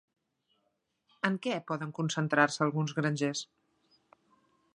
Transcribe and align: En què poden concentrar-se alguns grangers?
En 1.29 1.37
què 1.45 1.59
poden 1.73 1.93
concentrar-se 1.99 2.67
alguns 2.67 2.97
grangers? 3.01 3.45